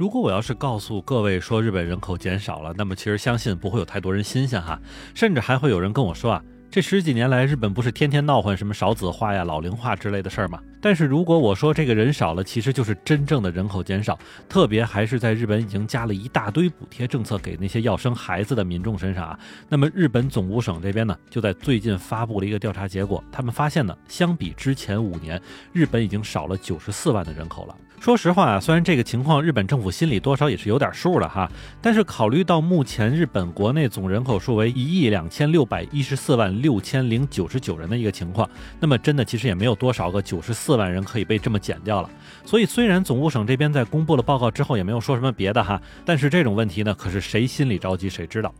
[0.00, 4.80] 如果我要是告诉各位说日本人口减少了，那么其实相信不会有太多人新鲜哈，
[5.14, 6.42] 甚至还会有人跟我说啊。
[6.70, 10.58] 这十几年来，日本不是天天闹混什么少子化呀、老龄化之类的事儿吗？
[10.80, 19.38] 但是如果我说这个人少了，其实就是真正的人口减少，特别还是在日本已经加了一大堆补贴政策给那些要生孩子的民众身上啊。
[19.68, 25.38] 那么日本总务省这边呢，就在最近发布了一个调查结果，他们发现呢，相比之前五年，
[25.74, 27.76] 日本已经少了九十四万的人口了。
[28.00, 31.46] 说实话啊，虽然这个情况日本政府心里多少也是有点数了哈，
[31.82, 38.48] 但是考虑到目前日本国内总人口数为一亿两千六百一十四万六千零九十九人的一个情况，
[38.80, 42.08] 那么真的其实也没有多少个九十四万人可以被这么减掉了。
[42.42, 48.50] 所以虽然总务省这边在公布了报告之后也没有说什么别的哈，但是这种问题呢，可是谁心里着急谁知道。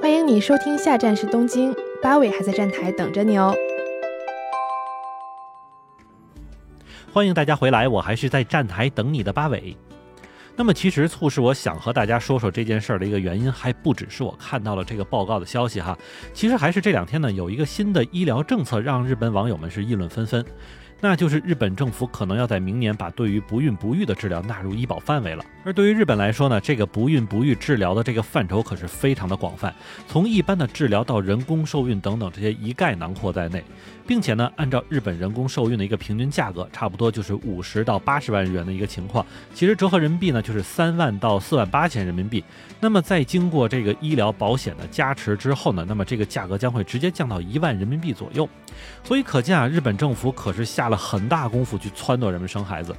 [0.00, 3.54] 欢迎你收听下站是东京，八尾还在站台等着你哦。
[7.14, 9.76] 欢迎大家回来，我还是在站台等你的八尾。
[10.56, 15.96] 那么，其实促使我想和大家说说这件事儿的一个原因，还不只是我看到了这个报告的消息哈。
[16.32, 20.44] 其实还是这两天呢，有一个新的医疗政策让日本网友们是议论纷纷，
[21.00, 25.44] 那就是日本政府可能要在明年把对于不孕不育的治疗纳入医保范围了。
[25.64, 29.74] 而对于日本来说呢，这个不孕不育治疗的这个范畴可是非常的广泛，
[30.08, 33.62] 从一般的治疗到人工受孕等等这些一概囊括在内。
[34.06, 39.24] 并且呢，按照日本人工受孕的一个平均价格，差不多就是五十到八十万日元的一个情况。
[39.54, 42.44] 其实折合人民币呢，就是三万到四万八千人民币。
[42.80, 48.46] 那么在经过这个医疗保险的加持之后呢，那么这个价格将会直接降到一万人民币左右。
[49.02, 52.94] 所以可见啊，日本政府可是下了很大功夫去撺掇人们生孩子。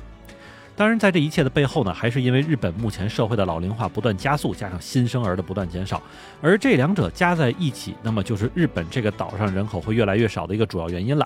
[0.78, 6.04] 当然，在这一切的背后呢，还是因为日本目前社会的老龄化不断加速，加上新生儿的不断减少，
[6.42, 11.26] 而这两者加在一起，那么就是日本这个岛上人口会越来越少的一个主要原因了。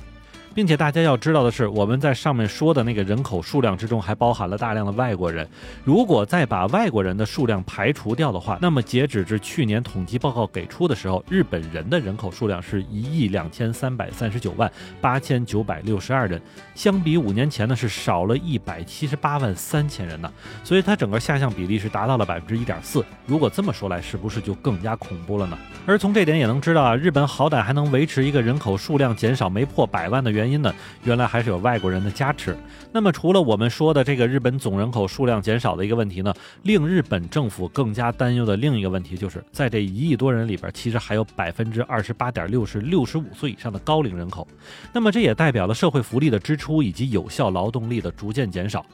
[0.60, 5.48] 并且大家要知道的是，我们在上面说的那个人口数量之中，还包含了大量的外国人。
[5.86, 14.70] 如果再把外国人的数量排除掉的话，那么截止至去年统计报告给出的时候，日本人的人口数量是一亿两千三百三十九万
[15.00, 16.42] 八千九百六十二人，
[16.76, 20.30] 相比五年前呢是少了一百七十八万三千人呢。
[20.62, 23.02] 所以它整个下降比例是达到了百分之一点四。
[23.26, 25.58] 如果这么说来，是不是就更加恐怖了呢？
[25.86, 30.74] 而从这点也能知道啊，日本好歹还能维持一个人口数量减少没破百万的原因因呢，
[31.04, 32.58] 原来还是有外国人的加持。
[32.92, 36.34] 那么除了我们说的这个日本总人口数量减少的一个问题呢，
[36.64, 44.48] 令日本政府更加担忧的另一个问题，就是在这一亿多人里边，其实还有百分之二十八点六是六十五岁以上的高龄人口。
[44.92, 48.86] 那么这也代表了社会福利的支出以及有效劳动力的逐渐减少。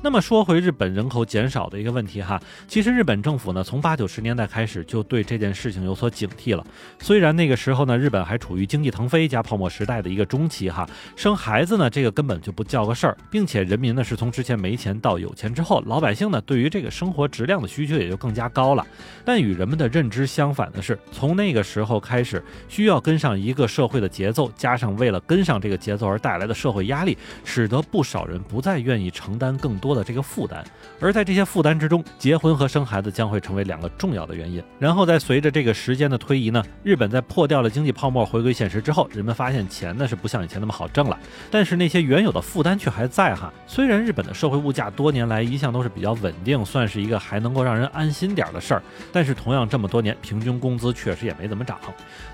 [0.00, 6.66] 那么说回日本人口减少的一个问题哈，其实日本政府呢从八九十年代开始就对这件事情有所警惕了。
[6.98, 18.84] 虽然那个时候呢日本还处于经济腾飞加泡沫时代的一个中期哈，生孩子呢这个根本就不叫个事儿，并且人民呢是从之前没钱到有钱之后，老百姓呢对于这个生活质量的需求也就更加高了。
[19.24, 29.92] 但与人们的认知相反的是，从那个时候开始，需要跟上一个社会的节奏，加上为了跟上这个节奏而带来的社会压力，使得不少人不再愿意承担更多。
[29.92, 30.64] 的这个负担，
[30.98, 34.64] 而在这些负担之中，结婚和生孩子将会成为两个重要的原因。
[34.78, 41.18] 然后在随着这个时间的推移呢，日本在破掉了经济泡沫、回归现实之后，人们发现钱呢是不像以前那么好挣了，
[41.50, 43.52] 但是那些原有的负担却还在哈。
[43.66, 48.82] 虽然日本的社会物价多年来一向都是比较稳定，算是一个还能够让人安心点的事儿，
[49.12, 51.78] 但是同样这么多年，平均工资确实也没怎么涨。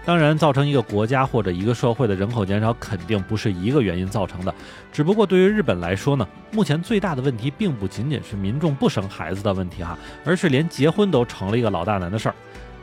[0.05, 4.55] 当然，造成一个国家或者一个社会的人口减少，肯定不是一个原因造成的。
[4.93, 12.35] 只不过对于日本来说呢，目前最大的问题并不仅仅是民众不生孩子的问题哈，而是连结婚都成了一个老大难的事儿。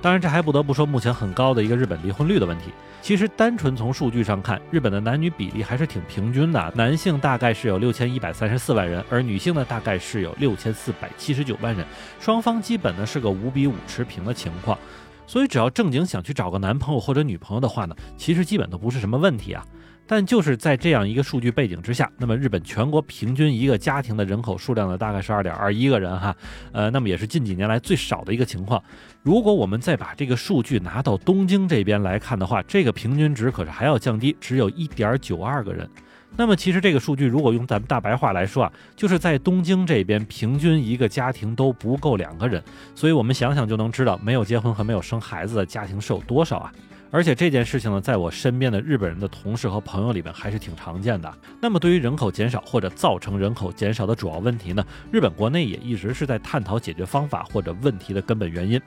[0.02, 2.66] 当然，这还不得不说目前很高的一个日本离婚率的问题。
[3.02, 11.84] 其实，单纯从数据上看，日本的男女比例还是挺平均的，男性大概是有六千一百三十四万人，而女性呢大概是有六千四百七十九万人，
[12.20, 14.78] 双方基本呢是个五比五持平的情况。
[15.26, 19.66] 所以，只要正经想去找个男朋友或者女朋友的话呢，其实基本都不是什么问题啊。
[20.08, 26.36] 但就是在这样一个数据背景之下，那么日本全国平均一个家庭的人口数量呢，大概是二点二一个人哈，
[26.72, 28.82] 呃，那么也是近几年来最少的一个情况。
[29.24, 35.90] 如果我们再把这个数据拿到东京这边来看的话，这个平均值可是还要降低，只有一点九二个人。
[36.38, 42.62] 那么其实这个数据如果用咱们大白话来说啊，就是在东京这边平均一个家庭都不够两个人，
[42.94, 46.72] 所以我们想想就能知道，没有结婚和没有生孩子的家庭是有多少啊。
[47.12, 51.34] 而且这件事情呢，在我身边的日本人的同事和朋友里面还是挺常见的。
[51.62, 58.82] 那么，对于人口减少或者造成人口减少的主要问题呢，日本国内也一直是在探讨解决方法或者问题的根本原因。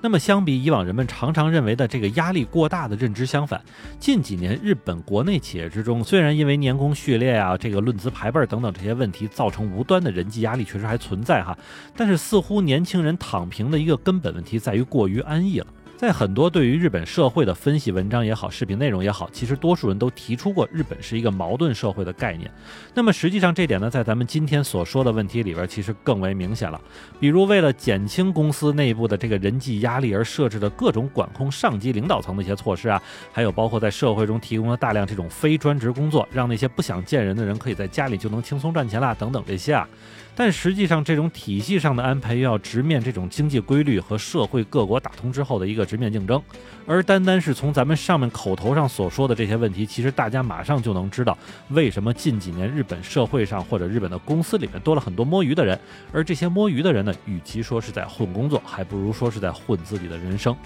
[0.00, 3.60] 那么，相比以往人们常常认为的这个压力过大的认知相反，
[3.98, 11.56] 近几年日本国内企业之中，虽然因为年功序列啊、这个论资排辈等等这些问题造成无端的人际压力确实还存在哈，
[11.96, 15.66] 但是似乎年轻人躺平的一个根本问题在于过于安逸了。
[15.96, 22.50] 在很多对于日本社会的分析文章也好，视频内容也好，其实多数人都提出过日本是一个矛盾社会的概念。
[22.92, 26.80] 那么实际上这点呢，在咱们今天所说的问题里边，其实更为明显了。
[27.20, 33.00] 比如为了减轻公司内部的这个人际压力而设置的各种管控上级领导层的一些措施啊，
[33.32, 39.88] 还有包括在社会中提供了大量这种非专职工作，让那些不想见人的人可以在家里就能轻松赚钱啦，等等这些啊。
[40.36, 46.42] 但实际上，这种体系上的安排又要直面这种经济规律和社会各国打通之后的一个直面竞争，
[46.86, 51.38] 而单单是从咱们上面口头上所说的这些问题，其实大家马上就能知道，
[51.68, 55.78] 为什么近几年日本社会上或者日本的公司里面多了很多摸鱼的人，
[56.12, 60.56] 而这些摸鱼的人呢，与其说是在混工作，还不如说是在混自己的人生。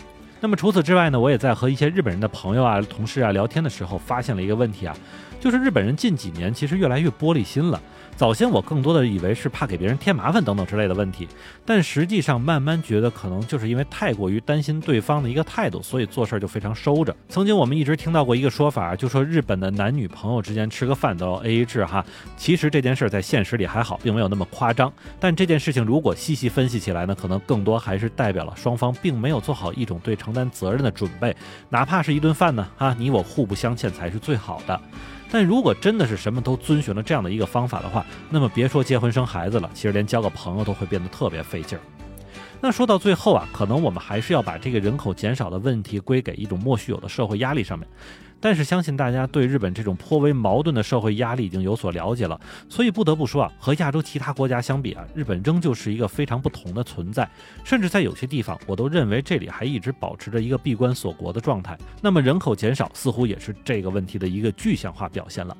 [0.41, 4.97] 那么除此之外呢，我也在和一些日本人的朋友啊、同事啊聊天的时候，发现了一个问题啊，
[5.41, 7.81] 就是日本人近几年其实越来越玻璃心了。
[8.17, 11.29] 早先我更多的以为是怕给别人添麻烦等等之类的问题，
[11.65, 17.15] 但实际上慢慢觉得可能就是因为太过于担心对方的一个态度，所以做事儿就非常收着。
[17.29, 22.05] 曾经我们一直听到过一个说法，就说日本的男女朋友之间吃个饭都要 AA 制哈。
[22.37, 24.93] 其实这件事在现实里还好，并没有那么夸张。
[25.21, 31.37] 但这件事情如果细细分析起来呢，可能更多还是代表了双方并没有做好一种对承担责任的准备，
[31.69, 34.81] 哪怕是一顿饭呢，啊，你我互不相欠才是最好的。
[35.31, 41.83] 但如果真的是什么都遵循了这样的一个方法的话，那么别说结婚生孩子了，其实连交个朋友都会变得特别费劲儿。
[42.61, 47.87] 那说到最后啊，可能我们还是要把这个人口减少的问题归给一种莫须有的社会压力上面。
[48.41, 57.29] 但是相信大家对日本这种颇为矛盾的社会压力已经有所了解了，所以不得不说啊，和亚洲其他国家相比啊，日本仍旧是一个非常不同的存在。
[57.65, 61.77] 甚至在有些地方，我都认为这里还一直保持着一个闭关锁国的状态。
[62.01, 65.57] 那么人口减少似乎也是这个问题的一个具象化表现了。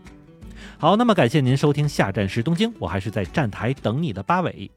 [0.77, 4.71] 好，那么感谢您收听下站是东京，我还是在站台等你的八尾。